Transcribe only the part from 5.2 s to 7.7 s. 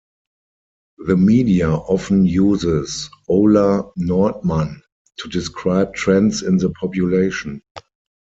describe trends in the population.